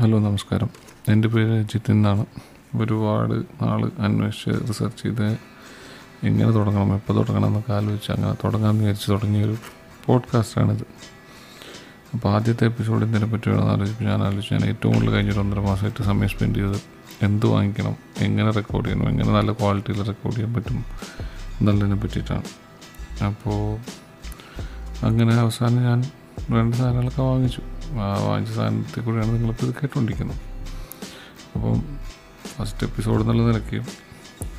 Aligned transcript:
Hello 0.00 0.18
നമസ്കാരം. 0.18 0.70
എന്റെ 1.08 1.28
പേര് 1.28 1.52
അജിത്ത് 1.52 1.90
എന്നാണ്. 1.90 2.26
ഒരുപാട് 2.74 3.32
നാൾ 3.32 3.90
അന്വേഷിച്ച് 3.98 4.68
റിസർച്ച് 4.68 5.02
ചെയ്ത് 5.02 5.24
എങ്ങനെ 6.24 6.50
തുടങ്ങണം 6.50 6.94
എപ്പോൾ 6.94 7.16
തുടങ്ങണം 7.16 7.46
എന്നൊക്കെ 7.46 7.72
ആലോചിച്ച് 7.72 8.12
അങ്ങനെ 8.12 8.34
തുടങ്ങാമെന്ന് 8.34 8.80
വിചാരിച്ച് 8.80 9.10
തുടങ്ങിയൊരു 9.10 9.56
പോഡ്കാസ്റ്റാണിത്. 10.06 10.86
അപ്പോൾ 12.14 12.28
ആദ്യത്തെ 12.28 12.64
എപ്പിസോഡ് 12.64 13.32
പറ്റി 13.32 13.48
വേണമെന്ന് 13.48 13.72
ആലോചിച്ച് 13.72 14.04
ഞാൻ 14.04 14.22
ആലോചിച്ച് 14.22 14.54
ഞാൻ 14.54 14.64
ഏറ്റവും 14.64 14.94
കൂടുതൽ 14.94 15.12
കഴിഞ്ഞൊരു 15.12 15.40
ഒന്നര 15.40 15.60
മാസമായിട്ട് 15.60 16.02
സമയം 16.02 16.28
സ്പെൻഡ് 16.28 16.56
ചെയ്ത് 16.56 16.82
എന്ത് 17.22 17.46
വാങ്ങിക്കണം 17.46 17.96
എങ്ങനെ 18.18 18.50
റെക്കോർഡ് 18.50 18.86
ചെയ്യണം 18.86 19.08
എങ്ങനെ 19.08 19.32
നല്ല 19.32 19.52
ക്വാളിറ്റിയിൽ 19.52 20.02
റെക്കോർഡ് 20.02 20.36
ചെയ്യാൻ 20.36 20.54
പറ്റും 20.54 20.84
എന്നുള്ളതിനെ 21.60 21.96
പറ്റിയിട്ടാണ്. 21.96 22.42
അപ്പോൾ 23.24 23.76
അങ്ങനെ 25.06 25.34
അവസാനം 25.34 25.82
ഞാൻ 25.82 26.04
രണ്ട് 26.50 26.76
സാധനങ്ങളൊക്കെ 26.76 27.22
വാങ്ങിച്ചു. 27.22 27.62
വാങ്ങിച്ച 27.94 28.52
സാധനത്തിൽ 28.52 29.02
കൂടെയാണ് 29.02 29.34
നിങ്ങളിപ്പോൾ 29.34 29.66
ഇത് 29.66 29.74
കേട്ടുകൊണ്ടിരിക്കുന്നത്. 29.74 30.40
അപ്പം 31.54 31.98
ഫസ്റ്റ് 32.56 32.86
എപ്പിസോഡ് 32.86 33.20
എന്നുള്ള 33.20 33.42
നിലയ്ക്ക് 33.42 33.78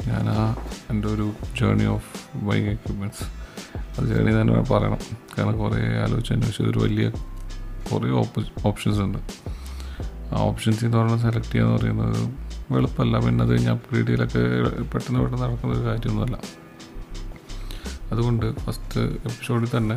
ഞാൻ 0.10 0.30
ആ 0.30 0.56
എന്റെ 0.90 1.08
ഒരു 1.08 1.32
ജേണി 1.60 1.86
ഓഫ് 1.86 2.38
ബൈങ് 2.38 2.66
എക്യുപ്മെന്റ്സ് 2.66 3.26
അത് 3.98 4.06
ജേണി 4.08 4.42
തന്നെ 4.42 4.54
പറയണം. 4.54 5.00
കാരണം 5.38 5.58
കുറേ 5.58 5.80
ആലോചിച്ച് 6.04 6.34
അന്വേഷിച്ചത് 6.34 6.70
ഒരു 6.70 6.80
വലിയ 6.80 7.10
കുറേ 7.90 8.10
ഓപ്ഷൻസ് 8.66 9.00
ഉണ്ട്. 9.00 9.18
ആ 10.36 10.40
ഓപ്ഷൻസ് 10.40 10.86
എന്ന് 10.86 10.98
പറഞ്ഞാൽ 10.98 11.18
സെലക്ട് 11.18 11.52
ചെയ്യുക 11.52 11.68
എന്ന് 11.68 11.78
പറയുന്നത് 11.78 12.20
എളുപ്പമല്ല 12.78 13.20
പിന്നെ 13.20 13.44
അത് 13.44 13.52
കഴിഞ്ഞാൽ 13.52 13.74
അപ്ഗ്രേഡ് 13.74 14.08
ചെയ്യലൊക്കെ 14.08 14.40
പെട്ടെന്ന് 14.84 15.20
പെട്ടെന്ന് 15.20 15.44
നടക്കുന്ന 15.44 15.76
ഒരു 15.76 15.86
കാര്യമൊന്നുമല്ല. 15.88 16.38
അതുകൊണ്ട് 18.12 18.56
ഫസ്റ്റ് 18.56 19.00
എപ്പിസോഡിൽ 19.00 19.78
തന്നെ 19.78 19.96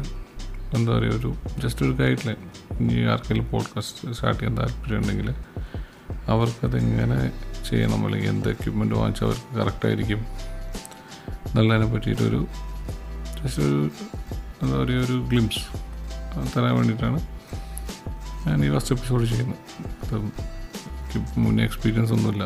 എന്താ 0.75 0.99
പറയുക 0.99 1.13
ഒരു 1.13 1.35
ജസ്റ്റ് 1.59 1.85
ഒരു 1.85 1.93
ഗൈഡ് 1.93 2.19
ലൈൻ 2.27 2.37
ഇനി 2.81 3.03
ആർക്കെങ്കിലും 3.03 3.51
പോഡ്കാസ്റ്റ് 3.51 4.13
സ്റ്റാർട്ട് 4.13 4.41
ചെയ്യാൻ 4.41 4.59
താല്പര്യം 4.59 4.99
ഉണ്ടെങ്കിൽ 4.99 5.35
അവർക്കതെങ്ങനെ 6.29 7.33
ചെയ്യണം? 7.69 8.05
അല്ലെങ്കിൽ 8.05 8.29
എന്ത് 8.29 8.51
എക്യുപ്മെന്റ് 8.51 8.95
വാങ്ങിച്ചാൽ 8.95 9.27
അവർക്ക് 9.27 9.57
കറക്റ്റായിരിക്കും 9.57 10.19
എന്നുള്ളതിനെ 11.47 11.95
പറ്റിയിട്ടൊരു 11.95 12.47
ജസ്റ്റ് 13.45 13.63
ഒരു 13.63 13.91
എന്താ 14.63 14.77
പറയുക 14.77 15.05
ഒരു 15.05 15.27
ഗ്ലിംസ് 15.29 15.61
തരാൻ 16.57 16.75
വേണ്ടിയിട്ടാണ് 16.75 17.21
ഞാൻ 18.47 18.65
ഈ 18.65 18.79
ഫസ്റ്റ് 18.79 18.95
എപ്പിസോഡ് 18.95 19.25
ചെയ്യുന്നത്. 19.25 19.57
അപ്പം 20.03 20.33
മുന്നേ 21.37 21.65
എക്സ്പീരിയൻസ് 21.65 22.13
ഒന്നുമില്ല 22.13 22.45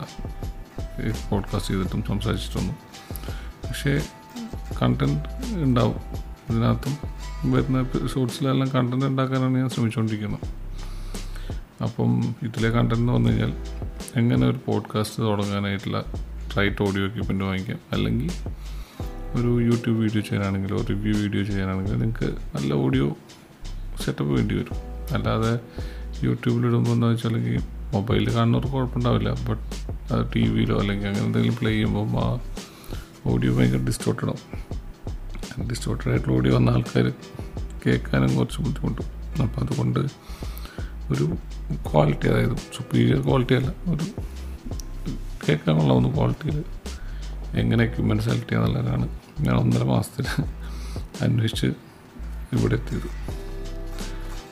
ഈ 1.02 1.12
പോഡ്കാസ്റ്റ് 1.30 1.74
ചെയ്തിട്ടും 1.74 2.04
സംസാരിച്ചിട്ടൊന്നും. 2.08 2.77
പക്ഷേ 3.68 4.00
കണ്ടന്റ് 4.82 5.28
ഉണ്ടാവും. 5.56 5.96
ഇതിനകത്തും 6.50 7.13
വരുന്ന 7.52 7.80
എപ്പിസോഡ്സിലെല്ലാം 7.80 8.68
കണ്ടന്റ് 8.68 9.06
ഉണ്ടാക്കാനാണ് 9.06 9.58
ഞാൻ 9.58 9.68
ശ്രമിച്ചുകൊണ്ടിരിക്കുന്നത് 9.68 10.44
അപ്പം 11.82 12.34
ഇതിലെ 12.42 12.68
കണ്ടന്റ് 12.68 12.94
എന്ന് 12.94 13.12
പറഞ്ഞു 13.12 13.28
കഴിഞ്ഞാൽ 13.28 13.52
എങ്ങനെ 14.16 14.46
ഒരു 14.46 14.58
പോഡ്കാസ്റ്റ് 14.66 15.22
തുടങ്ങാനായിട്ടുള്ള 15.22 16.04
റൈറ്റ് 16.58 16.82
ഓഡിയോ 16.82 17.04
എക്യുപ്മെന്റ് 17.06 17.44
വാങ്ങിക്കാം 17.44 17.78
അല്ലെങ്കിൽ 17.92 18.30
ഒരു 19.34 19.60
യൂട്യൂബ് 19.60 19.98
വീഡിയോ 19.98 20.20
ചെയ്യാനാണെങ്കിലോ 20.20 20.82
റിവ്യൂ 20.90 21.12
വീഡിയോ 21.12 21.44
ചെയ്യാനാണെങ്കിലോ 21.44 21.96
നിങ്ങൾക്ക് 21.96 22.28
നല്ല 22.54 22.74
ഓഡിയോ 22.74 23.16
സെറ്റപ്പ് 24.04 24.32
വേണ്ടി 24.32 24.54
വരും. 24.54 24.76
അല്ലാതെ 25.12 25.60
യൂട്യൂബിലിടുമ്പോൾ 26.22 26.90
എന്താ 26.90 27.06
വെച്ചാൽ 27.06 27.60
മൊബൈലിൽ 27.94 28.34
കാണുന്നവർക്ക് 28.34 28.72
കുഴപ്പമുണ്ടാവില്ല 28.72 29.32
ബട്ട് 29.48 29.62
അത് 30.12 30.26
ടി 30.36 30.48
വിയിലോ 30.48 30.78
അല്ലെങ്കിൽ 30.78 31.08
അങ്ങനെ 31.08 31.26
എന്തെങ്കിലും 31.26 31.56
പ്ലേ 31.56 31.70
ചെയ്യുമ്പോൾ 31.70 32.08
ആ 32.18 32.38
ഓഡിയോ 33.26 33.54
ഭയങ്കര 33.54 33.78
ഡിസ്റ്റോർട്ടഡ് 33.78 34.26
ആവും. 34.26 34.73
ഡിസ്റ്റോർട്ടഡ് 35.62 36.10
ആയിട്ടുള്ള 36.10 36.36
ഓഡിയോ 36.36 36.55
വന്ന 36.55 36.70
ആൾക്കാർ 36.70 37.12
കേൾക്കാനും 37.86 38.36
കുറച്ച് 38.36 38.60
ബുദ്ധിമുട്ടും. 38.62 39.06
അപ്പം 39.42 39.62
അതുകൊണ്ട് 39.64 40.00
ഒരു 41.11 41.24
ക്വാളിറ്റി 41.91 42.28
അതായത് 42.28 42.56
സുപ്പീരിയർ 42.77 43.20
ക്വാളിറ്റി 43.20 43.55
അല്ല 43.55 43.70
ഒരു 43.91 44.06
കേൾക്കാനുള്ള 45.44 45.92
ഒന്ന് 45.92 46.11
ക്വാളിറ്റിയിൽ 46.14 46.64
എങ്ങനെ 47.55 47.84
എക്യുപ്മെന്റ് 47.84 48.24
സെലക്ട് 48.24 48.48
ചെയ്യാന്നുള്ളതാണ് 48.48 49.08
ഞാൻ 49.41 49.55
ഒന്നര 49.56 49.84
മാസത്തിൽ 49.84 50.27
അന്വേഷിച്ച് 51.23 51.67
ഇവിടെ 52.52 52.74
എത്തിയത്. 52.74 53.08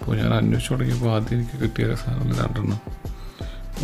അപ്പോൾ 0.01 0.17
ഞാൻ 0.17 0.35
അന്വേഷിച്ച് 0.35 0.73
തുടങ്ങിയപ്പോൾ 0.73 1.15
ആദ്യം 1.15 1.39
എനിക്ക് 1.39 1.61
കിട്ടിയ 1.63 1.95
സാധനങ്ങൾ 1.95 2.37
രണ്ടെണ്ണം. 2.45 2.81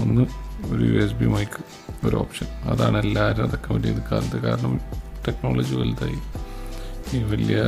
ഒന്ന് 0.03 0.27
ഒരു 0.71 0.83
യു 0.85 1.05
എസ് 1.05 1.13
ബി 1.13 1.25
മൈക്ക് 1.25 1.61
ഒരു 2.07 2.17
ഓപ്ഷൻ 2.17 2.47
അതാണ് 2.47 2.99
എല്ലാവരും 2.99 3.51
റെക്കമെൻഡ് 3.51 3.85
ചെയ്ത് 3.85 4.03
കാലത്ത് 4.13 4.43
കാരണം 4.43 4.81
ടെക്നോളജി 5.29 5.75
വലുതായി. 5.75 6.19
ഈ 7.15 7.19
വലിയ 7.33 7.59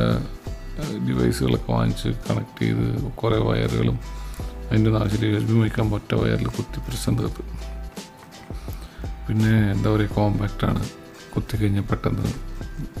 ഡിവൈസുകളൊക്കെ 1.07 1.71
വാങ്ങിച്ച് 1.73 2.09
കണക്ട് 2.27 2.59
ചെയ്ത് 2.61 2.85
കുറേ 3.21 3.37
വയറുകളും 3.47 3.97
അതിന്റെ 4.69 4.91
ആവശ്യമില്ല 4.99 5.39
പറ്റ 5.39 5.53
മൈക്കാൻ 5.61 5.93
ഒറ്റ 5.93 6.11
വയറിൽ 6.21 6.47
കുത്തി 6.57 6.79
പ്രശ്നം 6.87 7.15
തീർത്ത് 7.17 7.43
പിന്നെ 9.27 9.51
എന്താ 9.73 9.89
പറയുക 9.93 10.13
കോമ്പാക്റ്റാണ് 10.17 10.81
കുത്തി 11.33 11.55
കഴിഞ്ഞാൽ 11.57 11.85
പെട്ടെന്ന് 11.91 12.29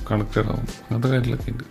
കണക്റ്റഡ് 0.09 0.49
ആവും. 0.51 0.67
അങ്ങനത്തെ 0.81 1.09
കാര്യങ്ങളൊക്കെ 1.13 1.51
ഉണ്ട്. 1.51 1.65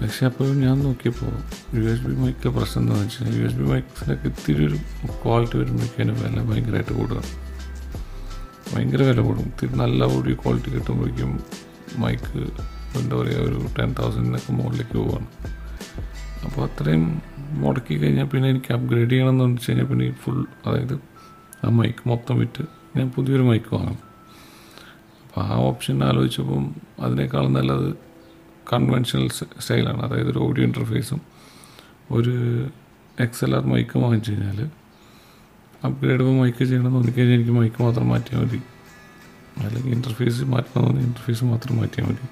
പക്ഷേ 0.00 0.26
അപ്പോൾ 0.26 0.48
ഞാൻ 0.64 0.76
നോക്കിയപ്പോൾ 0.86 1.32
യു 1.76 1.82
എസ് 1.92 2.02
ബി 2.06 2.14
മൈക്കിലെ 2.22 2.50
പ്രശ്നം 2.56 2.82
എന്താണെന്ന് 2.82 3.06
വെച്ചാൽ 3.06 3.36
യു 3.38 3.44
എസ് 3.48 3.58
ബി 3.60 3.66
മൈക്സിലൊക്കെ 3.72 4.28
ഇത്തിരി 4.32 4.62
ഒരു 4.68 4.78
ക്വാളിറ്റി 5.22 5.56
വരുമ്പോഴേക്കും 5.60 6.12
വില 6.22 6.42
ഭയങ്കരമായിട്ട് 6.50 6.92
കൂടുകയാണ് 6.92 7.30
ഭയങ്കര 8.72 9.02
വില 9.10 9.20
കൂടും. 9.20 9.44
ഇത്തിരി 9.52 9.74
നല്ല 9.82 10.04
ഓഡിയോ 10.16 10.36
ക്വാളിറ്റി 10.42 10.70
കിട്ടുമ്പോഴേക്കും 10.76 11.32
മൈക്ക് 12.04 12.40
എന്താ 13.02 13.16
പറയുക 13.16 13.42
ഒരു 13.48 13.58
ടെൻ 13.78 13.90
തൗസൻഡിനൊക്കെ 13.98 14.52
മുകളിലേക്ക് 14.52 14.96
പോവാണ്. 14.98 15.28
അപ്പോൾ 16.44 16.62
അത്രയും 16.68 17.04
മുടക്കി 17.62 17.94
കഴിഞ്ഞാൽ 18.00 18.26
പിന്നെ 18.26 18.48
എനിക്ക് 18.48 18.74
അപ്ഗ്രേഡ് 18.74 19.10
ചെയ്യണം 19.10 19.30
എന്ന് 19.30 19.44
വെച്ച് 19.44 19.68
കഴിഞ്ഞാൽ 19.70 19.86
പിന്നെ 19.90 20.06
ഫുൾ 20.22 20.40
അതായത് 20.66 20.96
ആ 21.64 21.70
മൈക്ക് 21.78 22.08
മൊത്തം 22.08 22.38
വിറ്റ് 22.38 22.64
ഞാൻ 22.96 23.06
പുതിയൊരു 23.16 23.42
മൈക്ക് 23.42 23.70
വാങ്ങണം 23.74 24.02
അപ്പോൾ 25.24 25.40
ആ 25.44 25.56
ഓപ്ഷൻ 25.68 26.04
ആലോചിച്ചപ്പം 26.04 26.64
അതിനേക്കാളും 27.00 27.52
നല്ലത് 27.52 27.88
കൺവെൻഷണൽ 28.72 29.26
സ്റ്റൈലാണ്. 29.58 30.00
അതായത് 30.06 30.30
ഒരു 30.30 30.38
ഓഡിയോ 30.38 30.64
ഇന്റർഫേസും 30.66 31.20
ഒരു 32.10 32.34
എക്സ് 33.24 33.44
എൽ 33.44 33.52
ആർ 33.56 33.64
മൈക്ക് 33.72 33.98
വാങ്ങിച്ചു 34.04 34.30
കഴിഞ്ഞാൽ 34.30 34.58
അപ്ഗ്രേഡ് 35.86 36.20
ചെയ്യുമ്പോൾ 36.20 36.42
മൈക്ക് 36.42 36.58
ചെയ്യണം 36.58 36.86
എന്ന് 36.86 36.96
തോന്നിക്കഴിഞ്ഞാൽ 36.96 37.36
എനിക്ക് 37.38 37.54
മൈക്ക് 37.58 37.82
മാത്രം 37.82 38.08
മാറ്റിയാൽ 38.08 38.40
മതി. 38.44 38.60
അല്ലെങ്കിൽ 39.64 39.92
ഇന്റർഫേസ് 39.92 40.44
മാറ്റണം 40.54 40.86
എന്ന് 40.90 41.02
ഇന്റർഫേസ് 41.08 41.44
മാത്രം 41.44 41.76
മാറ്റിയാൽ 41.76 42.06
മതി. 42.08 42.26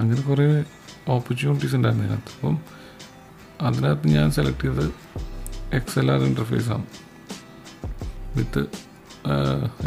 അങ്ങനെ 0.00 0.22
കുറേ 0.28 0.46
ഓപ്പർച്യൂണിറ്റീസ് 1.14 1.74
ഉണ്ടായിരുന്നു 1.78 2.06
അതിനകത്ത് 2.06 2.32
അപ്പം 2.36 2.56
അതിനകത്ത് 3.66 4.08
ഞാൻ 4.16 4.28
സെലക്ട് 4.36 4.64
ചെയ്തത് 4.66 4.92
X 5.78 5.98
L 6.02 6.08
R 6.12 6.20
ഇന്റർഫേസാണ് 6.30 6.86
with 8.36 8.62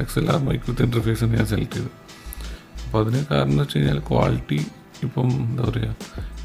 X 0.01 0.19
L 0.19 0.27
R 0.33 0.39
mic 0.47 0.65
with 0.69 0.83
ഇന്റർഫേസാണ് 0.87 1.33
ഞാൻ 1.37 1.47
സെലക്ട് 1.53 1.75
ചെയ്തത്. 1.77 1.93
അപ്പോൾ 2.85 3.01
അതിന് 3.03 3.19
കാരണം 3.29 3.51
എന്ന് 3.51 3.63
വെച്ച് 3.63 3.77
കഴിഞ്ഞാൽ 3.77 3.99
ക്വാളിറ്റി 4.09 4.59
ഇപ്പം 5.05 5.29
എന്താ 5.49 5.63
പറയുക 5.69 5.95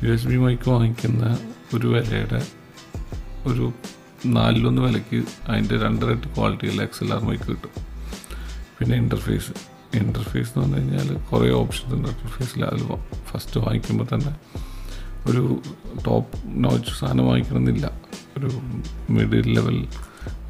യു 0.05 0.11
എസ് 0.13 0.29
ബി 0.31 0.39
മൈക്ക് 0.45 0.69
വാങ്ങിക്കുന്ന 0.71 1.25
ഒരു 1.77 1.87
വിലയുടെ 1.95 2.41
ഒരു 3.47 3.67
നാലിലൊന്ന് 4.37 4.83
വിലയ്ക്ക് 4.83 5.19
അതിന്റെ 5.49 5.77
രണ്ടരട്ടി 5.85 6.29
ക്വാളിറ്റിയുള്ള 6.37 6.83
എക്സ് 6.89 7.03
എൽ 7.05 7.13
ആർ 7.17 7.21
മൈക്ക് 7.29 7.47
കിട്ടും. 7.51 7.75
പിന്നെ 8.79 8.97
ഇന്റർഫേസ് 8.97 9.53
ഇന്റർഫേസ് 9.95 10.59
എന്ന് 10.59 10.77
പറഞ്ഞു 10.77 10.77
കഴിഞ്ഞാൽ 10.77 11.17
കുറേ 11.17 11.51
ഓപ്ഷൻസ് 11.51 11.95
ഉണ്ട്. 11.95 12.09
ഇന്റർഫേസിൽ 12.09 12.65
അതിൽ 12.65 12.83
ഫസ്റ്റ് 13.31 13.61
വാങ്ങിക്കുമ്പോൾ 13.61 14.07
തന്നെ 14.15 14.33
ഒരു 15.31 15.63
ടോപ്പ് 16.07 16.39
നോച്ച് 16.65 16.91
സാധനം 16.91 17.27
വാങ്ങിക്കണമെന്നില്ല. 17.27 17.87
ഒരു 18.39 18.51
മിഡിൽ 19.11 19.55
ലെവൽ 19.55 19.87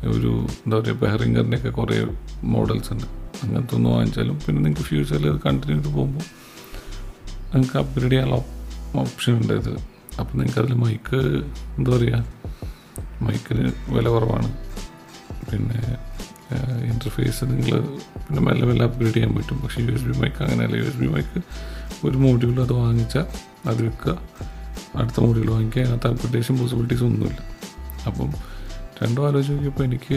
ഒരു 0.05 0.47
എന്താ 0.65 0.79
പറയുക 0.79 0.97
ബെഹറിംഗറിന്റെയൊക്കെ 0.97 1.69
കുറേ 1.69 2.07
മോഡൽസ് 2.43 2.93
ഉണ്ട്. 2.93 3.07
അങ്ങനത്തെ 3.43 3.75
ഒന്ന് 3.75 3.91
വാങ്ങിച്ചാലും 3.91 4.39
പിന്നെ 4.47 4.63
നിങ്ങൾക്ക് 4.63 4.83
ഫ്യൂച്ചറിൽ 4.83 5.29
അത് 5.29 5.41
കണ്ടിന്യൂ 5.47 5.83
ചെയ്ത് 5.83 5.97
പോകുമ്പോൾ 5.97 6.25
നിങ്ങൾക്ക് 7.53 7.79
അപ്ഗ്രേഡ് 7.79 8.13
ചെയ്യാനുള്ള 8.13 8.45
ഓപ്ഷൻ 8.95 9.33
ഉണ്ട് 9.33 9.53
ഇത്. 9.53 9.73
അപ്പോൾ 10.21 10.39
നിങ്ങൾക്ക് 10.39 10.61
അതിൽ 10.61 10.75
മൈക്ക് 10.75 11.17
എന്താ 11.79 11.97
പറയുക 11.97 12.25
മൈക്കിന് 13.23 13.73
വില 13.89 14.09
കുറവാണ്. 14.09 14.57
പിന്നെ 15.51 15.97
ഇന്റർഫേസ് 16.85 17.45
നിങ്ങൾ 17.45 17.81
പിന്നെ 18.27 18.41
മെല്ലെ 18.41 18.67
മെല്ലെ 18.67 18.85
അപ്ഗ്രേഡ് 18.87 19.15
ചെയ്യാൻ 19.15 19.35
പറ്റും. 19.35 19.59
പക്ഷേ 19.59 19.83
യു 19.83 19.93
എസ് 19.93 20.05
ബി 20.05 20.19
മൈക്ക് 20.19 20.43
അങ്ങനെയല്ല. 20.43 20.77
യു 20.77 20.83
എസ് 20.83 20.97
ബി 20.97 21.07
മൈക്ക് 21.07 21.41
ഒരു 22.05 22.17
മോഡ്യൂൾ 22.17 22.63
അത് 22.63 22.73
വാങ്ങിച്ചാൽ 22.73 23.27
അത് 23.69 23.83
വിൽക്കുക 23.83 24.19
അടുത്ത 24.97 25.21
മോഡ്യൂൾ 25.21 25.51
വാങ്ങിക്കുക. 25.51 25.83
അതിനകത്ത് 25.83 26.07
അപ്ഗ്രഡേഷൻ 26.07 26.57
പോസിബിലിറ്റീസ് 26.59 27.03
ഒന്നുമില്ല. 27.03 27.41
അപ്പം 28.07 28.31
രണ്ടും 29.03 29.27
ആലോചിച്ച് 29.27 29.53
നോക്കിയപ്പോൾ 29.53 29.85
എനിക്ക് 29.85 30.15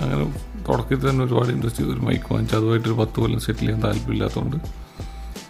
അങ്ങനെ 0.00 0.24
തുടക്കത്തിൽ 0.68 1.10
തന്നെ 1.10 1.24
ഒരുപാട് 1.24 1.48
ഇൻട്രസ്റ്റ് 1.48 1.80
ചെയ്തു 1.80 1.92
ഒരു 1.94 2.00
മൈക്ക് 2.00 2.32
വാങ്ങിച്ചാൽ 2.32 2.58
അതുമായിട്ടൊരു 2.58 2.94
പത്ത് 2.94 3.20
കൊല്ലം 3.20 3.40
സെറ്റിൽ 3.40 3.60
ചെയ്യാൻ 3.60 3.82
താല്പര്യമില്ലാത്തതുകൊണ്ട് 3.82 4.56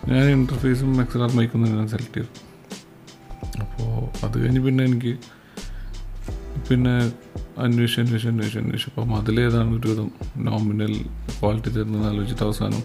ഞാൻ 0.09 0.25
ഇന്റർഫേസും 0.31 1.01
എക്സലാർ 1.03 1.31
മൈക്കും 1.37 1.67
തന്നെ 1.67 1.79
ഞാൻ 1.79 1.89
സെലക്ട് 1.89 2.15
ചെയ്തു 2.15 2.27
അപ്പോൾ 3.61 4.25
അത് 4.27 4.43
കഴിഞ്ഞ് 4.43 4.61
പിന്നെ 4.61 4.85
എനിക്ക് 4.85 5.13
പിന്നെ 6.71 6.95
അന്വേഷിച്ച് 7.59 8.01
അന്വേഷിച്ച് 8.01 8.29
അന്വേഷിച്ച് 8.29 8.59
അന്വേഷിച്ചു. 8.59 9.01
അപ്പം 9.01 9.15
അതിലേതാണ് 9.17 9.71
ഒരുവിധം 9.79 10.11
നോമിനൽ 10.37 10.95
ക്വാളിറ്റി 11.41 11.69
തരുന്നത് 11.69 12.07
ആലോചിച്ചിട്ട് 12.07 12.43
അവസാനം 12.43 12.83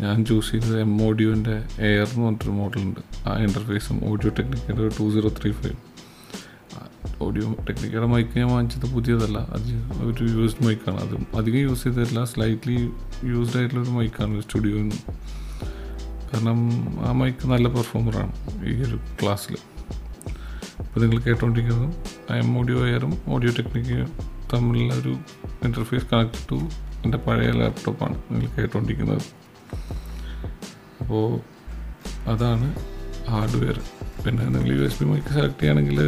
ഞാൻ 0.00 0.24
ചൂസ് 0.24 0.50
ചെയ്തത് 0.50 0.80
എം 0.80 1.06
ഓഡിയോന്റെ 1.06 1.56
എയർ 1.88 2.06
എന്ന് 2.06 2.24
പറഞ്ഞിട്ടൊരു 2.24 2.50
മോഡലുണ്ട് 2.50 3.00
ആ 3.28 3.32
ഇന്റർഫേസും 3.38 3.96
Audio 4.10 4.32
ടെക്നിക്കയുടെ 4.38 4.88
two 4.98 5.10
zero 5.14 5.28
three 5.28 5.50
five 5.52 5.78
Audio 7.22 7.56
ടെക്നിക്കയുടെ 7.68 8.06
mic 8.06 8.38
ഞാൻ 8.38 8.48
വാങ്ങിച്ചത് 8.48 8.94
പുതിയതല്ല. 8.94 9.38
അത് 9.38 9.68
ഒരു 10.06 10.24
യൂസ്ഡ് 10.24 10.64
മൈക്കാണ് 10.66 11.00
അത് 11.00 11.36
അധികം 11.36 11.58
യൂസ് 11.58 11.84
ചെയ്തിട്ടില്ല. 11.84 12.24
സ്ലൈറ്റ്ലി 12.24 12.90
യൂസ്ഡ് 13.24 13.58
ആയിട്ടുള്ള 13.58 13.82
ഒരു 13.82 13.90
മൈക്കാണ് 13.90 14.40
സ്റ്റുഡിയോയിൽ 14.42 14.90
കാരണം 16.30 16.58
ആ 17.08 17.12
മൈക്ക് 17.12 17.46
നല്ല 17.46 17.68
പെർഫോമറാണ് 17.68 18.32
ഈ 18.64 18.74
ഒരു 18.82 18.98
ക്ലാസ്സിൽ 19.22 19.56
അപ്പോൾ 20.78 21.00
നിങ്ങൾ 21.00 21.18
കേട്ടുകൊണ്ടിരിക്കുന്നത് 21.18 21.88
ഐ 21.90 22.11
എം 22.38 22.58
ഓഡിയോ 22.58 22.86
എയറും 22.86 23.18
ഓഡിയോ 23.26 23.52
ടെക്നിക്കും 23.52 24.10
തമ്മിലുള്ള 24.52 24.94
ഒരു 24.94 25.12
ഇന്റർഫേസ് 25.64 26.06
കണക്ട് 26.12 26.38
ടു 26.50 26.58
എന്റെ 27.04 27.18
പഴയ 27.18 27.50
ലാപ്ടോപ്പാണ് 27.50 28.16
നിങ്ങൾ 28.30 28.48
കേട്ടുകൊണ്ടിരിക്കുന്നത് 28.56 29.24
അപ്പോൾ 31.00 31.26
അതാണ് 32.30 32.66
ഹാർഡ്വെയർ 33.28 33.78
പിന്നെ 34.24 34.44
നിങ്ങൾ 34.46 34.72
U 34.72 34.82
S 34.84 34.98
B 34.98 35.04
mic 35.04 35.28
select 35.28 35.58
ചെയ്യുകയാണെങ്കിൽ 35.58 35.98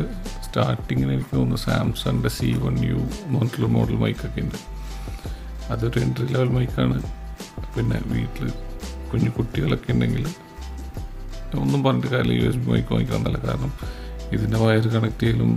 സ്റ്റാർട്ടിങ്ങിന് 0.42 1.12
എനിക്ക് 1.12 1.36
തോന്നുന്നു 1.36 1.56
സാംസങ്ങിന്റെ 1.56 2.28
സി 2.28 2.52
വൺ 2.62 2.76
യു 2.84 2.98
എന്ന് 3.26 3.68
മോഡൽ 3.68 3.94
മൈക്കൊക്കെ 3.94 4.40
ഉണ്ട്. 4.40 4.58
അതൊരു 5.70 6.00
എൻട്രി 6.00 6.26
ലെവൽ 6.32 6.48
മൈക്കാണ് 6.48 6.98
പിന്നെ 7.74 7.98
വീട്ടിൽ 8.06 8.46
കുഞ്ഞു 9.12 9.30
കുട്ടികളൊക്കെ 9.30 9.92
ഉണ്ടെങ്കിൽ 9.92 10.24
ഒന്നും 11.58 11.82
പറഞ്ഞിട്ട് 11.82 12.06
കാര്യം 12.06 12.36
യു 12.36 12.48
എസ് 12.48 12.56
ബി 12.56 12.70
മൈക്ക് 12.70 12.92
വാങ്ങിക്കാൻ 12.92 13.22
നല്ല 13.22 13.38
കാരണം 13.38 13.72
ഇതിന്റെ 14.32 14.58
വയർ 14.58 14.88
കണക്ട് 14.88 15.20
ചെയ്യലും 15.20 15.50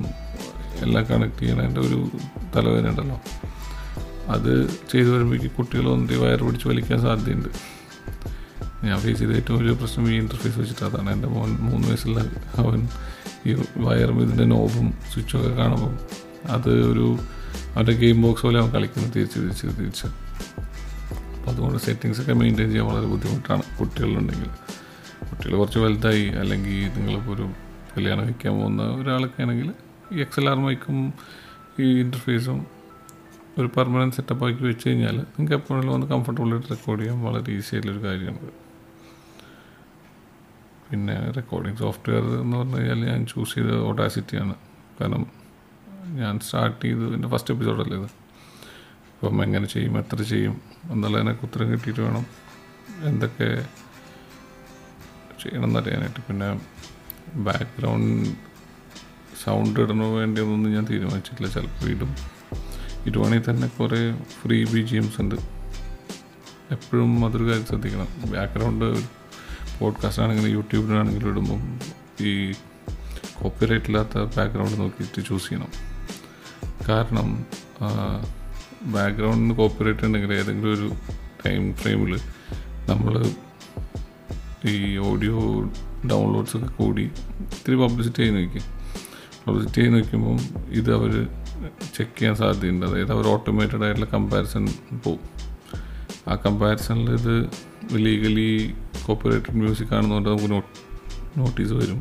എല്ലാം 0.82 1.06
കണക്ട് 1.06 1.40
ചെയ്യണതിന്റെ 1.40 1.82
ഒരു 1.82 2.10
തലവേദന 2.56 2.90
ഉണ്ടല്ലോ. 2.90 3.22
അത് 4.28 4.70
ചെയ്തു 4.70 5.10
വരുമ്പോഴേക്ക് 5.10 5.52
കുട്ടികൾ 5.52 5.90
ഒന്നി 5.90 6.16
വയർ 6.16 6.44
പിടിച്ച് 6.44 6.68
വലിക്കാൻ 6.68 7.02
സാധ്യതയുണ്ട്. 7.02 7.50
ഞാൻ 8.86 9.00
ഫേസ് 9.00 9.20
ചെയ്ത 9.20 9.32
ഏറ്റവും 9.32 9.60
വലിയ 9.60 9.74
പ്രശ്നം 9.74 10.12
ഈ 10.12 10.18
ഇന്റർഫേസ് 10.18 10.60
വെച്ചിട്ട് 10.60 10.86
അതാണ്. 10.86 11.12
എന്റെ 11.12 11.28
മോൻ 11.28 11.50
മൂന്ന് 11.50 11.88
വയസ്സുള്ള 11.88 12.20
അവൻ 12.58 12.88
ഈ 13.46 13.54
വയറും 13.78 14.24
ഇതിന്റെ 14.24 14.44
നോബും 14.44 14.94
സ്വിച്ചൊക്കെ 15.14 15.50
കാണുമ്പോൾ 15.50 15.94
അത് 16.48 16.70
ഒരു 16.70 17.18
അവന്റെ 17.76 17.92
ഗെയിം 17.92 18.22
ബോക്സ് 18.22 18.42
പോലെ 18.42 18.60
അവൻ 18.60 18.72
കളിക്കുന്നത് 18.72 19.14
തിരിച്ച് 19.16 19.40
തിരിച്ച് 19.40 19.68
തിരിച്ച്. 19.68 20.08
അപ്പോൾ 21.38 21.52
അതുകൊണ്ട് 21.52 21.78
സെറ്റിങ്സ് 21.78 22.22
ഒക്കെ 22.22 22.34
മെയിന്റെയിൻ 22.34 22.70
ചെയ്യാൻ 22.70 22.88
വളരെ 22.88 23.06
ബുദ്ധിമുട്ടാണ് 23.06 23.62
കുട്ടികളുണ്ടെങ്കിൽ. 23.80 24.50
കുട്ടികൾ 25.30 25.58
കുറച്ച് 25.58 25.80
വലുതായി 25.80 26.28
അല്ലെങ്കിൽ 26.28 26.90
നിങ്ങളിപ്പോൾ 26.98 27.36
ഒരു 27.36 27.50
കല്യാണം 27.98 28.26
വയ്ക്കാൻ 28.26 28.54
പോകുന്ന 28.54 28.84
ഒരാളൊക്കെ 28.84 29.42
ആണെങ്കിൽ 29.42 29.72
ഈ 30.14 30.20
എക്സ് 30.20 30.40
എൽ 30.40 30.50
ആർ 30.50 30.58
മൈക്കും 30.66 30.98
ഈ 31.80 31.88
ഇന്റർഫേസും 32.04 32.60
ഒരു 33.60 33.68
പെർമനന്റ് 33.76 34.16
സെറ്റപ്പ് 34.16 34.46
ആക്കി 34.46 34.64
വെച്ച് 34.64 34.90
കഴിഞ്ഞാൽ 34.90 35.16
നിങ്ങൾക്ക് 35.16 35.56
എപ്പോഴും 35.56 35.88
വന്ന് 35.94 36.08
കംഫർട്ടബിളായിട്ട് 36.08 36.70
റെക്കോർഡ് 36.70 37.02
ചെയ്യാൻ 37.02 37.18
വളരെ 37.24 37.52
ഈസി 37.58 37.76
ആയിട്ടുള്ളൊരു 37.76 38.08
കാര്യമാണ്. 38.08 38.52
പിന്നെ 40.90 41.16
റെക്കോർഡിംഗ് 41.38 41.78
സോഫ്റ്റ്വെയർ 41.78 42.26
എന്ന് 42.42 42.58
പറഞ്ഞു 42.58 42.78
കഴിഞ്ഞാൽ 42.78 43.02
ഞാൻ 43.12 43.26
ചൂസ് 43.26 43.56
ചെയ്തത് 43.56 43.82
ഓട്ടാസിറ്റിയാണ് 43.82 44.56
കാരണം 45.00 45.24
ഞാൻ 46.20 46.40
സ്റ്റാർട്ട് 46.40 46.82
ചെയ്ത് 46.86 47.06
എന്റെ 47.16 47.28
ഫസ്റ്റ് 47.28 47.54
എപ്പിസോഡല്ലേ 47.54 47.98
ഇത്? 47.98 48.10
അപ്പം 49.14 49.44
എങ്ങനെ 49.44 49.68
ചെയ്യും 49.68 49.98
എത്ര 49.98 50.22
ചെയ്യും 50.22 50.62
എന്നുള്ളതിനൊക്കെ 50.92 51.46
ഉത്തരം 51.46 51.72
കിട്ടിയിട്ട് 51.72 52.02
വേണം 52.02 52.26
എന്തൊക്കെ 53.10 53.50
ചെയ്യണം 55.42 55.68
എന്നറിയാനായിട്ട്. 55.70 56.22
പിന്നെ 56.28 56.50
ബാക്ക്ഗ്രൗണ്ട് 57.48 58.30
സൗണ്ട് 59.44 59.80
ഇടണോ 59.80 60.16
വേണ്ടിയൊന്നും 60.16 60.74
ഞാൻ 60.74 60.88
തീരുമാനിച്ചിട്ടില്ല. 60.90 61.54
ചിലപ്പോൾ 61.54 61.90
ഇടും. 61.90 62.16
ഇടുവാണെങ്കിൽ 63.06 63.50
തന്നെ 63.50 63.68
കുറേ 63.68 64.20
ഫ്രീ 64.42 64.66
ബി 64.66 64.82
ജി 64.82 64.96
എംസ് 64.96 65.22
ഉണ്ട്. 65.22 65.36
എപ്പോഴും 66.72 67.26
അതൊരു 67.26 67.44
കാര്യം 67.44 67.66
ശ്രദ്ധിക്കണം. 67.66 68.08
ബാക്ക്ഗ്രൗണ്ട് 68.32 69.08
പോഡ്കാസ്റ്റ് 69.80 70.24
ആണെങ്കിലും 70.24 70.52
യൂട്യൂബിലാണെങ്കിലും 70.52 71.30
ഇടുമ്പം 71.30 71.80
ഈ 72.22 72.52
കോപ്പിറൈറ്റ് 73.42 73.86
ഇല്ലാത്ത 73.86 74.18
ബാക്ക്ഗ്രൗണ്ട് 74.18 74.80
നോക്കിയിട്ട് 74.80 75.28
ചൂസ് 75.28 75.50
ചെയ്യണം. 75.50 75.68
കാരണം 76.90 77.46
ബാക്ക്ഗ്രൗണ്ടിന് 78.82 79.58
കോപ്പിറൈറ്റ് 79.58 80.06
ഉണ്ടെങ്കിൽ 80.06 80.34
ഏതെങ്കിലും 80.34 80.74
ഒരു 80.74 80.92
ടൈം 81.46 81.74
ഫ്രെയിമിൽ 81.74 82.20
നമ്മൾ 82.90 83.32
ഈ 84.70 84.98
ഓഡിയോ 84.98 85.64
ഡൗൺലോഡ്സൊക്കെ 86.12 86.68
കൂടി 86.68 87.04
ഇത്തിരി 87.40 87.76
പബ്ലിസിറ്റി 87.76 88.22
ആയി 88.22 88.32
നോക്കി 88.32 88.60
പബ്ലിസിറ്റി 89.48 89.82
ചെയ്ത് 89.82 89.96
നോക്കുമ്പം 89.96 90.40
ഇത് 90.80 90.90
അവർ 90.98 91.12
ചെക്ക് 91.96 92.16
ചെയ്യാൻ 92.18 92.36
സാധ്യതയുണ്ട്. 92.36 92.86
അതായത് 92.86 93.12
അവർ 93.16 93.28
ഓട്ടോമേറ്റഡ് 93.28 93.84
ആയിട്ടുള്ള 93.86 94.10
കമ്പാരിസൺ 94.14 94.66
പോവും. 95.06 95.24
ആ 96.28 96.36
കമ്പാരിസണിൽ 96.46 97.10
ഇത് 97.20 97.36
ലീഗലി 98.06 98.50
കോപ്പറേറ്റഡ് 99.06 99.58
മ്യൂസിക് 99.62 99.94
ആണെന്നുകൊണ്ട് 99.98 100.30
നമുക്ക് 100.30 100.50
നോട്ടീസ് 101.40 101.74
വരും. 101.74 102.00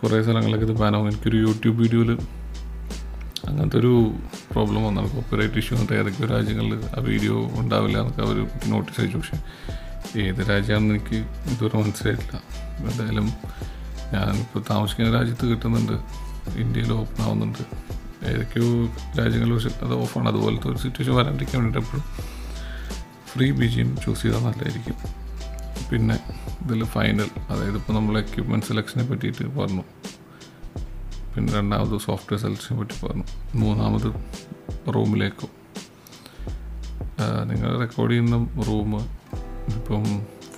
കുറേ 0.00 0.18
സ്ഥലങ്ങളിലൊക്കെ 0.22 0.66
ഇത് 0.66 0.74
ബാനാവും 0.80 1.06
എനിക്കൊരു 1.10 1.38
യൂട്യൂബ് 1.46 1.78
വീഡിയോയിൽ 1.82 2.10
അങ്ങനത്തെ 3.48 3.78
ഒരു 3.78 3.92
പ്രോബ്ലം 4.52 4.80
വന്നാൽ 4.84 5.06
കോപ്പറേറ്റ് 5.08 5.58
ഇഷ്യൂ 5.60 5.74
എന്നിട്ട് 5.76 5.94
ഏതൊക്കെ 6.00 6.26
രാജ്യങ്ങളിൽ 6.34 6.80
ആ 6.96 7.00
വീഡിയോ 7.08 7.36
ഉണ്ടാവില്ല 7.60 7.96
എന്നൊക്കെ 7.98 8.22
അവർ 8.22 8.38
നോട്ടീസ് 8.72 9.00
അയച്ചു. 9.00 9.18
പക്ഷേ 9.18 9.38
ഏത് 10.24 10.40
രാജ്യമാണെന്ന് 10.50 10.94
എനിക്ക് 10.94 11.16
ഇതുവരെ 11.52 11.76
മനസ്സിലായിട്ടില്ല. 11.82 12.36
എന്തായാലും 12.88 13.28
ഞാനിപ്പോൾ 14.14 14.62
താമസിക്കുന്ന 14.70 15.10
രാജ്യത്ത് 15.10 15.46
കിട്ടുന്നുണ്ട്. 15.46 15.92
ഇന്ത്യയിൽ 16.58 16.92
ഓപ്പൺ 16.92 17.24
ആവുന്നുണ്ട്. 17.24 17.62
ഏതൊക്കെയോ 18.26 18.86
രാജ്യങ്ങളിൽ 19.18 19.84
അത് 19.84 19.94
ഓഫാണ് 19.94 20.28
അതുപോലത്തെ 20.28 20.68
ഒരു 20.68 20.78
സിറ്റുവേഷൻ 20.78 21.14
വരാണ്ടിരിക്കാൻ 21.14 21.62
വേണ്ടിയിട്ട് 21.62 21.88
എപ്പോഴും 21.88 22.04
free 23.32 23.50
B 23.50 23.66
G 23.66 23.80
M 23.80 23.96
choose 24.04 24.22
ചെയ്താൽ 24.22 24.38
നല്ലതായിരിക്കും. 24.38 24.94
പിന്നെ 25.90 26.14
ഇതിൽ 26.64 26.84
ഫൈനൽ 26.84 27.30
അതായത് 27.48 27.76
ഇപ്പോൾ 27.76 27.92
നമ്മൾ 27.92 28.18
എക്യുപ്മെന്റ് 28.18 28.66
സെലക്ഷനെ 28.66 29.04
പറ്റിയിട്ട് 29.06 29.44
പറഞ്ഞു. 29.58 29.82
പിന്നെ 31.34 31.52
രണ്ടാമത് 31.52 32.00
സോഫ്റ്റ്വെയർ 32.00 32.40
സെലക്ഷനെ 32.40 32.78
പറ്റി 32.78 33.06
പറഞ്ഞു. 33.06 33.24
മൂന്നാമത് 33.54 34.08
റൂമിലേക്കും. 34.94 35.50
നിങ്ങൾ 37.48 37.78
റെക്കോർഡ് 37.78 38.12
ചെയ്യുന്ന 38.12 38.62
റൂം 38.66 38.96
ഇപ്പം 39.76 40.04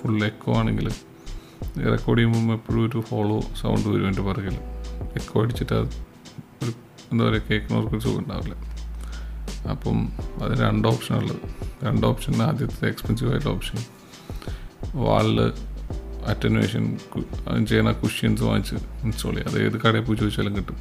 ഫുൾ 0.01 0.25
എക്കോ 0.25 0.55
ആണെങ്കിൽ 0.57 0.91
റെക്കോർഡ് 1.77 2.19
ചെയ്യുമ്പോൾ 2.19 2.53
എപ്പോഴും 2.53 2.85
ഒരു 2.85 3.03
ഹോളോ 3.09 3.41
സൗണ്ട് 3.61 3.89
വരും 3.89 4.07
എന്റെ 4.07 4.21
പുറകിൽ 4.21 4.57
എക്കോ 5.15 5.43
അടിച്ചിട്ട് 5.43 5.73
ഒരു 6.63 6.71
എന്താ 7.11 7.25
പറയുക 7.25 7.41
കേൾക്കുന്നവർക്ക് 7.51 7.95
ഒരു 7.95 8.03
സുഖം 8.03 8.19
ഉണ്ടാവില്ല. 8.19 8.55
അപ്പം 9.71 9.97
അത് 10.43 10.59
രണ്ട് 10.59 10.87
ഓപ്ഷനുള്ളത് 10.87 11.41
രണ്ട് 11.83 12.07
ഓപ്ഷൻ 12.07 12.41
ആദ്യത്തെ 12.43 12.87
എക്സ്പെൻസീവ് 12.87 13.31
ആയിട്ടുള്ള 13.31 13.55
ഓപ്ഷൻ 13.55 13.79
വാളിൽ 14.93 15.39
അറ്റനുവേഷൻ 16.25 16.97
ചെയ്യുന്ന 17.65 17.91
കുഷ്യൻസ് 17.91 18.43
വാങ്ങിച്ച് 18.43 18.75
ഇൻസ്റ്റാൾ 18.75 19.31
ചെയ്യുക. 19.31 19.49
അത് 19.51 19.65
ഏത് 19.65 19.77
കടയിൽ 19.81 20.03
പോയി 20.03 20.17
ചോദിച്ചാലും 20.17 20.55
കിട്ടും. 20.55 20.77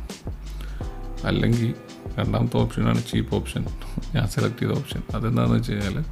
അല്ലെങ്കിൽ 1.24 1.74
രണ്ടാമത്തെ 2.18 2.56
ഓപ്ഷനാണ് 2.56 3.02
ചീപ്പ് 3.10 3.34
ഓപ്ഷൻ 3.36 3.64
ഞാൻ 4.14 4.28
സെലക്ട് 4.28 4.60
ചെയ്ത 4.60 4.72
ഓപ്ഷൻ 4.72 5.02
അതെന്താണെന്ന് 5.14 5.56
വെച്ച് 5.56 5.72
കഴിഞ്ഞാൽ 5.72 6.04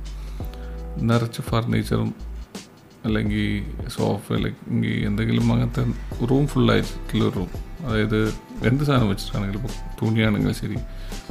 നിറച്ച് 1.09 1.43
ഫർണിച്ചറും 1.43 2.14
അല്ലെങ്കിൽ 3.05 3.43
സോഫ 3.88 4.33
അല്ലെങ്കിൽ 4.33 4.95
എന്തെങ്കിലും 5.07 5.47
അങ്ങനത്തെ 5.52 5.83
റൂം 6.31 6.47
ഫുള്ളായിട്ടുള്ള 6.47 7.28
റൂം 7.31 7.50
അതായത് 7.85 8.21
എന്ത് 8.64 8.83
സാധനം 8.85 9.09
വെച്ചിട്ടാണെങ്കിലും 9.09 9.61
ഇപ്പോൾ 9.61 9.75
തുണിയാണെങ്കിലും 10.00 10.55
ശരി 10.55 10.78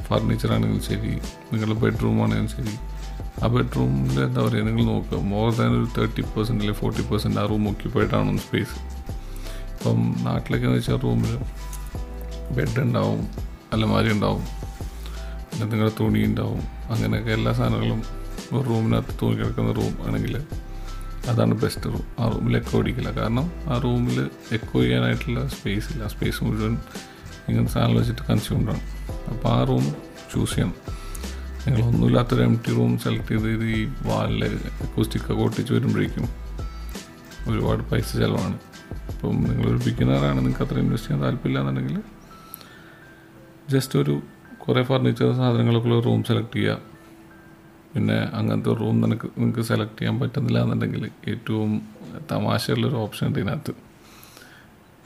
ഫർണിച്ചറാണെങ്കിലും 0.08 0.84
ശരി 0.84 1.12
നിങ്ങളുടെ 1.52 1.78
ബെഡ്റൂം 1.82 2.18
ആണെങ്കിലും 2.24 2.52
ശരി. 2.56 2.76
ആ 3.38 3.48
ബെഡ്റൂമിൽ 3.48 4.18
എന്താ 4.24 4.42
പറയുക 4.44 4.66
നിങ്ങൾ 4.68 4.86
നോക്കുക 4.86 5.18
മോർ 5.28 5.50
ദാൻ 5.56 5.72
ഒരു 5.72 5.88
തേർട്ടി 5.96 6.22
പെർസെന്റ് 6.30 6.60
അല്ലെങ്കിൽ 6.60 6.80
ഫോർട്ടി 6.80 7.04
പെർസെന്റ് 7.10 7.40
ആ 7.40 7.46
റൂം 7.46 7.66
ഓക്യുപ്പൈഡാണ് 7.70 8.38
സ്പേസ് 8.40 8.76
ഇപ്പം 9.74 9.98
നാട്ടിലൊക്കെ 10.24 10.66
എന്ന് 10.66 10.78
വെച്ചാൽ 10.78 10.98
റൂമിൽ 11.04 11.34
ബെഡ് 12.56 12.80
ഉണ്ടാവും 12.82 13.20
അലമാരി 13.74 14.10
ഉണ്ടാവും 14.12 14.44
പിന്നെ 15.50 15.66
നിങ്ങളുടെ 15.66 15.94
തുണി 16.00 16.22
ഉണ്ടാവും 16.26 16.62
അങ്ങനെയൊക്കെ 16.92 17.32
എല്ലാ 17.32 17.52
സാധനങ്ങളും 17.54 18.02
ഒരു 18.52 18.66
റൂമിനകത്ത് 18.70 19.14
തൂങ്ങി 19.22 19.38
കിടക്കുന്ന 19.40 19.72
റൂം 19.74 19.94
ആണെങ്കിൽ 20.08 20.36
അതാണ് 21.32 21.54
ബെസ്റ്റ് 21.54 21.84
റൂം 21.84 22.06
ആ 22.20 22.30
റൂമിൽ 22.30 22.58
എക്കോ 22.58 22.80
അടിക്കില്ല 22.82 23.10
കാരണം 23.20 23.52
ആ 23.68 23.78
റൂമിൽ 23.78 24.30
എക്കോ 24.52 24.82
ചെയ്യാനായിട്ടുള്ള 24.82 25.48
സ്പേസ് 25.48 25.88
ഇല്ല. 25.94 26.08
സ്പേസ് 26.08 26.44
മുഴുവൻ 26.44 26.78
ഇങ്ങനത്തെ 27.50 27.74
സാധനം 27.74 27.96
വെച്ചിട്ട് 27.96 28.22
കൺസ്യൂംഡാണ് 28.22 28.84
അപ്പോൾ 29.32 29.50
ആ 29.50 29.64
റൂം 29.64 29.86
ചൂസ് 30.34 30.56
ചെയ്യണം. 30.56 30.76
നിങ്ങൾ 31.66 31.82
ഒന്നുമില്ലാത്തൊരു 31.88 32.42
എം 32.42 32.56
ടി 32.68 32.72
റൂം 32.72 33.00
സെലക്ട് 33.00 33.28
ചെയ്ത് 33.28 33.48
ഇത് 33.48 33.66
ഈ 33.78 33.80
വാളിൽ 34.10 34.44
അക്കോസ്റ്റിക്കൊക്കെ 34.86 35.44
ഒട്ടിച്ച് 35.44 35.74
വരുമ്പോഴേക്കും 35.74 36.28
ഒരുപാട് 37.50 37.84
പൈസ 37.84 38.10
ചിലവാണ്. 38.18 38.58
ഇപ്പം 39.12 39.36
നിങ്ങളൊരു 39.44 39.80
ബിഗിനറാണ് 39.86 40.38
നിങ്ങൾക്ക് 40.38 40.64
അത്ര 40.64 40.80
ഇൻവെസ്റ്റ് 40.80 41.10
ചെയ്യാൻ 41.10 41.26
താല്പര്യമില്ല 41.26 41.60
എന്നുണ്ടെങ്കിൽ 41.60 41.98
ജസ്റ്റ് 43.70 44.00
ഒരു 44.00 44.22
കുറേ 44.64 44.84
ഫർണിച്ചർ 44.84 45.32
സാധനങ്ങളൊക്കെ 45.32 45.90
ഉള്ള 45.90 46.00
റൂം 46.04 46.24
സെലക്ട് 46.24 46.54
ചെയ്യുക. 46.54 46.97
പിന്നെ 47.98 48.30
അങ്ങനത്തെ 48.34 48.74
റൂം 48.74 49.02
നിനക്ക് 49.02 49.28
നിങ്ങൾക്ക് 49.28 49.62
സെലക്ട് 49.62 50.00
ചെയ്യാൻ 50.00 50.20
പറ്റുന്നില്ല 50.20 50.62
എന്നുണ്ടെങ്കിൽ 50.62 51.12
ഏറ്റവും 51.28 51.82
തമാശയുള്ളൊരു 52.32 52.96
ഓപ്ഷൻ 52.96 53.28
ഉണ്ട് 53.28 53.40
ഇതിനകത്ത്. 53.40 53.72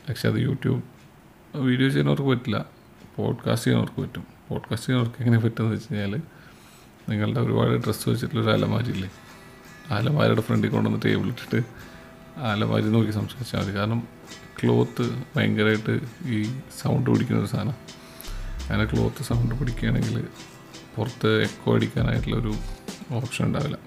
പക്ഷെ 0.09 0.27
അത് 0.27 0.35
യൂട്യൂബ് 0.35 0.81
വീഡിയോ 1.55 1.89
ചെയ്യുന്നവർക്ക് 1.89 2.27
പറ്റില്ല. 2.27 2.65
പോഡ്കാസ്റ്റ് 3.15 3.67
ചെയ്യുന്നവർക്ക് 3.67 4.01
പറ്റും. 4.01 4.23
പോഡ്കാസ്റ്റ് 4.49 4.89
ചെയ്യുന്നവർക്ക് 4.89 5.23
എങ്ങനെ 5.23 5.43
പറ്റുമെന്ന് 5.43 5.75
വെച്ച് 5.75 5.93
കഴിഞ്ഞാൽ 5.93 6.21
നിങ്ങളുടെ 7.09 7.39
ഒരുപാട് 7.39 7.69
ഡ്രസ്സ് 7.69 8.09
വെച്ചിട്ടുള്ളൊരു 8.09 8.49
അലമാരിയില്ലേ? 8.49 9.11
ആ 9.91 9.97
അലമാരിയുടെ 9.97 10.41
ഫ്രണ്ടിൽ 10.41 10.69
കൊണ്ടുവന്ന് 10.69 11.01
ടേബിൾ 11.05 11.27
ഇട്ടിട്ട് 11.27 11.65
അലമാരി 12.41 12.83
നോക്കി 12.83 13.11
സംസാരിച്ചാൽ 13.11 13.59
മതി. 13.59 13.75
കാരണം 13.75 14.07
ക്ലോത്ത് 14.63 15.23
ഭയങ്കരമായിട്ട് 15.35 15.99
ഈ 16.25 16.43
സൗണ്ട് 16.81 17.09
പിടിക്കുന്ന 17.09 17.39
ഒരു 17.39 17.47
സാധനം. 17.47 17.73
അങ്ങനെ 18.69 18.85
ക്ലോത്ത് 18.85 19.23
സൗണ്ട് 19.23 19.55
പിടിക്കുകയാണെങ്കിൽ 19.55 20.27
പുറത്ത് 20.95 21.41
എക്കോ 21.41 21.75
അടിക്കാനായിട്ടുള്ളൊരു 21.75 22.53
ഓപ്ഷൻ 23.17 23.43
ഉണ്ടാവില്ല. 23.45 23.77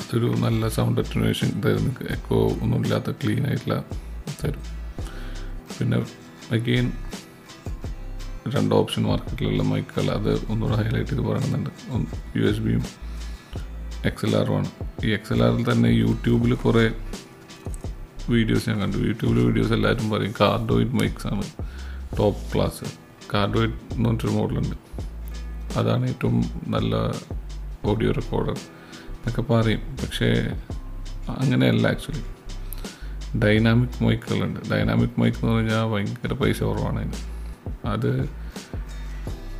അതൊരു 0.00 0.28
നല്ല 0.44 0.68
സൗണ്ട് 0.76 1.00
അറ്റുനേഷൻ 1.00 1.48
തരും 1.64 1.86
എക്കോ 2.16 2.38
ഒന്നും 2.62 2.78
ഇല്ലാത്ത 2.84 3.10
ക്ലീൻ 3.10 3.46
ആയിട്ടുള്ള 3.48 3.76
തരും. 4.42 4.64
പിന്നെ 5.78 5.98
അഗെയിൻ 6.56 6.86
രണ്ട് 8.54 8.74
ഓപ്ഷൻ 8.74 9.02
മാർക്കറ്റിലുള്ള 9.02 9.62
മൈക്കുകൾ 9.62 10.08
അത് 10.18 10.32
ഒന്നുകൂടെ 10.52 10.76
ഹൈലൈറ്റ് 10.82 11.10
ചെയ്ത് 11.10 11.24
പറയുന്നുണ്ട്. 11.28 11.70
യു 12.36 12.44
എസ് 12.50 12.62
ബിയും 12.66 12.84
എക്സ് 14.10 14.26
എൽ 14.26 14.36
ആറുമാണ് 14.36 14.68
ഈ 15.06 15.10
എക്സ് 15.10 15.32
എൽ 15.32 15.40
ആറിൽ 15.44 15.64
തന്നെ 15.70 15.88
യൂട്യൂബിൽ 15.88 16.54
കുറേ 16.54 16.84
വീഡിയോസ് 18.30 18.68
ഞാൻ 18.70 18.78
കണ്ടു. 18.80 18.98
യൂട്യൂബിൽ 19.08 19.38
വീഡിയോസ് 19.46 19.72
എല്ലാവരും 19.72 20.10
പറയും 20.10 20.34
കാർഡോയിഡ് 20.40 20.94
മൈക്സാണ് 21.00 21.44
ടോപ്പ് 22.18 22.40
ക്ലാസ് 22.54 22.86
കാർഡോയിഡ് 23.34 23.76
എന്ന് 23.92 24.08
പറഞ്ഞിട്ടൊരു 24.08 24.34
മോഡലുണ്ട് 24.36 24.76
അതാണ് 25.76 26.08
ഏറ്റവും 26.08 26.62
നല്ല 26.66 26.94
ഓഡിയോ 27.84 28.12
റെക്കോർഡർ 28.12 28.56
എന്നൊക്കെ 29.10 29.42
പറയും. 29.42 29.80
പക്ഷേ 30.02 30.30
അങ്ങനെയല്ല 31.38 31.86
ആക്ച്വലി. 31.88 32.22
ഡൈനാമിക് 33.38 34.04
മൈക്കുകളുണ്ട്. 34.04 34.60
ഡൈനാമിക് 34.72 35.20
മൈക്ക് 35.20 35.38
എന്ന് 35.38 35.52
പറഞ്ഞാൽ 35.52 35.84
ഭയങ്കര 35.84 36.32
പൈസ 36.32 36.62
കുറവാണ് 36.62 36.98
അതിന്. 36.98 37.12
അത് 37.86 38.30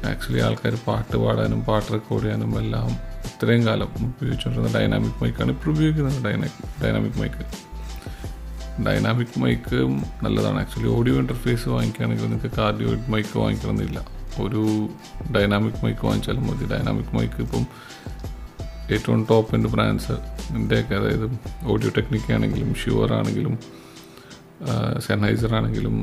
ആക്ച്വലി 0.06 0.40
ആൾക്കാർ 0.40 0.78
പാട്ട് 0.86 1.16
പാടാനും 1.16 1.60
പാട്ട് 1.60 1.92
റെക്കോർഡ് 1.92 2.24
ചെയ്യാനും 2.24 2.58
എല്ലാം 2.58 2.90
ഇത്രയും 3.26 3.66
കാലം 3.66 3.88
ഉപയോഗിച്ചുകൊണ്ടിരുന്ന 4.04 4.78
ഡൈനാമിക് 4.78 5.22
മൈക്കാണ് 5.22 5.50
ഇപ്പോൾ 5.50 5.70
ഉപയോഗിക്കുന്നത് 5.70 6.24
dynamic 6.24 6.84
dynamic 6.84 7.18
mic. 7.20 7.42
Dynamic 8.86 9.40
mic 9.40 9.76
നല്ലതാണ്. 10.24 10.60
ആക്ച്വലി 10.60 10.88
ഓഡിയോ 10.88 11.14
ഇന്റർഫേസ് 11.14 11.68
വാങ്ങിക്കുകയാണെങ്കിൽ 11.68 12.28
നിങ്ങൾക്ക് 12.30 12.56
കാർഡിയോ 12.56 12.88
മൈക്ക് 12.94 13.38
വാങ്ങിക്കണമെന്നില്ല. 13.38 14.15
ഒരു 14.42 14.88
ഡൈനാമിക് 15.34 15.84
മൈക്ക് 15.84 16.06
വാങ്ങിച്ചാലും 16.06 16.46
മതി. 16.46 16.64
ഡൈനാമിക് 16.64 17.16
മൈക്ക് 17.16 17.40
ഇപ്പം 17.42 17.64
ഏറ്റവും 18.94 19.26
ടോപ്പ് 19.30 19.54
എന്റെ 19.54 19.68
ബ്രാൻഡ്സ് 19.68 20.16
എന്റെയൊക്കെ 20.56 20.94
അതായത് 20.94 21.26
ഓഡിയോ 21.64 21.90
ടെക്നിക്ക് 21.96 22.32
ആണെങ്കിലും 22.32 22.74
ഷുവർ 22.74 23.12
ആണെങ്കിലും 23.14 23.58
സെനൈസർ 24.98 25.54
ആണെങ്കിലും 25.54 25.96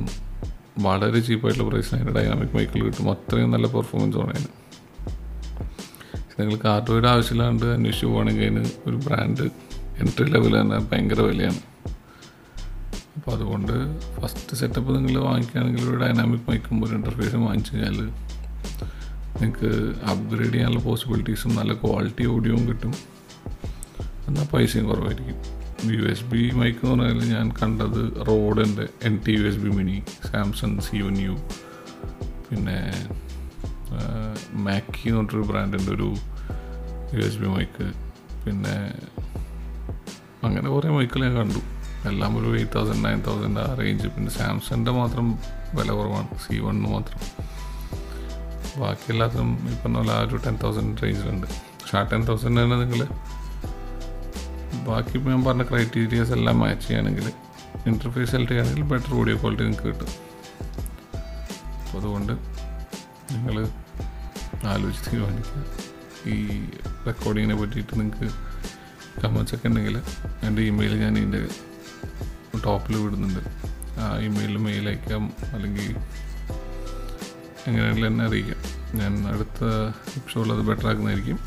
വളരെ 0.79 1.19
ചീപ്പായിട്ടുള്ള 1.19 1.69
പ്രൈസിന് 1.69 2.01
അതിന്റെ 2.01 2.13
ഡൈനാമിക് 2.19 2.55
മൈക്കിൽ 2.55 2.83
കിട്ടും. 2.83 3.11
അത്രയും 3.11 3.51
നല്ല 3.51 3.67
പെർഫോമൻസ് 3.67 4.17
ആണ് 4.17 4.29
അതിന്. 4.29 4.51
നിങ്ങൾക്ക് 6.39 6.63
കാർഡോയുടെ 6.63 7.09
ആവശ്യമില്ലാണ്ട് 7.09 7.65
അന്വേഷിച്ച് 7.65 8.05
പോകണമെങ്കിൽ 8.05 8.43
അതിന് 8.43 8.63
ഒരു 8.87 8.95
ബ്രാൻഡ് 8.95 9.45
എൻട്രി 10.01 10.25
ലെവൽ 10.31 10.61
തന്നെ 10.61 10.77
ഭയങ്കര 10.77 11.21
വിലയാണ്. 11.21 11.59
അപ്പോൾ 13.23 13.35
അതുകൊണ്ട് 13.35 13.73
ഫസ്റ്റ് 14.21 14.55
സെറ്റപ്പ് 14.57 14.95
നിങ്ങൾ 14.95 15.21
വാങ്ങിക്കുകയാണെങ്കിൽ 15.23 15.89
ഒരു 15.89 15.97
ഡൈനാമിക് 15.97 16.41
മൈക്കും 16.49 16.85
ഒരു 16.85 16.93
ഇന്റർഫേസും 16.95 17.45
വാങ്ങിച്ചു 17.45 17.75
കഴിഞ്ഞാൽ 17.75 17.97
നിങ്ങൾക്ക് 19.35 19.69
അപ്ഗ്രേഡ് 20.11 20.51
ചെയ്യാനുള്ള 20.51 20.79
പോസിബിലിറ്റീസും 20.79 21.55
നല്ല 21.55 21.73
ക്വാളിറ്റി 21.73 22.25
ഓഡിയോയും 22.25 22.67
കിട്ടും. 22.67 22.93
എന്നാൽ 24.27 24.45
പൈസയും 24.45 24.87
കുറവായിരിക്കും. 24.87 25.37
യു 25.91 26.03
എസ് 26.03 26.23
ബി 26.23 26.51
മൈക്ക് 26.51 26.79
എന്ന് 26.83 27.03
പറഞ്ഞാൽ 27.03 27.29
ഞാൻ 27.35 27.51
കണ്ടത് 27.61 28.27
റോഡിന്റെ 28.27 28.87
N 29.03 29.19
T 29.27 29.31
U 29.31 29.43
S 29.47 29.57
B 29.57 29.69
mini 29.69 30.03
Samsung 30.31 30.79
C 30.79 30.97
one 30.97 31.17
U 31.21 31.35
പിന്നെ 32.49 32.79
മാക്കി 34.53 35.09
എന്ന് 35.09 35.19
പറഞ്ഞൊരു 35.19 35.47
ബ്രാൻഡിന്റെ 35.47 35.91
ഒരു 35.91 36.09
യു 37.13 37.21
എസ് 37.27 37.37
ബി 37.37 37.45
മൈക്ക് 37.45 37.87
പിന്നെ 38.45 38.75
അങ്ങനെ 40.47 40.69
കുറേ 40.69 40.89
മൈക്കുകൾ 40.89 41.23
ഞാൻ 41.23 41.35
കണ്ടു. 41.37 41.72
എല്ലാം 42.09 42.31
ഒരു 42.39 42.49
എയ്റ്റ് 42.57 42.75
തൗസൻഡ് 42.75 43.05
നയൻ 43.05 43.19
തൗസൻഡ് 43.27 43.59
ആ 43.59 43.75
റേഞ്ച് 43.79 44.07
പിന്നെ 44.07 44.31
സാംസങ്ങിന്റെ 44.31 44.91
മാത്രം 44.91 45.27
വില 45.73 45.89
കുറവാണ് 45.91 46.27
സി 46.45 46.55
വണ്ണിന് 46.59 46.89
മാത്രം. 46.93 47.19
ബാക്കി 48.81 49.07
എല്ലാത്തിനും 49.13 49.49
പറഞ്ഞ 49.81 49.95
പോലെ 49.95 50.11
ആ 50.11 50.19
ഒരു 50.19 50.37
ടെൻ 50.45 50.55
തൗസൻഡ് 50.63 51.01
റേഞ്ചിലുണ്ട് 51.03 51.47
പക്ഷേ 51.47 51.97
ആ 51.97 52.03
ടെൻ 52.11 52.21
തൗസൻഡ് 52.27 52.61
തന്നെ 52.61 52.77
നിങ്ങൾ 52.83 53.01
ബാക്കി 54.87 55.13
ഇപ്പോൾ 55.17 55.29
ഞാൻ 55.29 55.43
പറഞ്ഞ 55.43 55.63
ക്രൈറ്റീരിയസ് 55.63 56.31
എല്ലാം 56.31 56.59
മാച്ച് 56.59 56.87
ചെയ്യുകയാണെങ്കിൽ 56.87 57.27
ഇന്റർഫേസ് 57.87 58.31
സെലക്ട് 58.31 58.51
ചെയ്യുകയാണെങ്കിൽ 58.51 58.87
ബെറ്റർ 58.91 59.13
ഓഡിയോ 59.15 59.35
ക്വാളിറ്റി 59.37 59.63
നിങ്ങൾക്ക് 59.63 59.87
കിട്ടും. 59.87 60.11
അപ്പോൾ 61.83 61.97
അതുകൊണ്ട് 61.97 62.33
നിങ്ങൾ 63.33 63.55
ആലോചിച്ച് 64.71 65.03
തീരുമാനിക്കുക. 65.09 65.63
ഈ 66.33 66.37
റെക്കോർഡിങ്ങിനെ 67.07 67.55
പറ്റിയിട്ട് 67.61 67.93
നിങ്ങൾക്ക് 67.99 68.27
കമൻസ് 69.21 69.55
ഒക്കെ 69.55 69.67
ഉണ്ടെങ്കിൽ 69.67 69.97
എന്റെ 70.43 70.61
ഇമെയിൽ 70.61 70.93
ഞാൻ 70.99 71.13
ഇതിന്റെ 71.17 71.41
ടോപ്പിൽ 72.65 72.95
വിടുന്നുണ്ട്. 72.97 73.39
ഇമെയിൽ 74.23 74.57
മെയിൽ 74.57 74.87
അയക്കാം 74.87 75.33
അല്ലെങ്കിൽ 75.53 75.95
എങ്ങനെയാണെങ്കിലും 77.67 78.07
എന്നെ 78.07 78.25
അറിയിക്കാം. 78.25 78.59
ഞാൻ 78.99 79.27
അടുത്ത 79.27 79.63
എപ്പിസോഡിൽ 80.15 80.51
അത് 80.53 80.61
ബെറ്റർ 80.61 80.87
ആക്കുന്നതായിരിക്കും. 80.87 81.39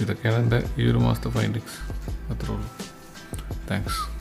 ഇതൊക്കെയാണ് 0.00 0.42
എന്റെ 0.42 0.62
ഈ 0.78 0.90
ഒരു 0.90 0.98
മാസത്തെ 0.98 1.30
ഫൈൻഡിങ്സ് 1.30 1.76
അത്രേ 2.32 2.54
ഉള്ളൂ. 2.54 2.70
താങ്ക്സ് 3.70 4.13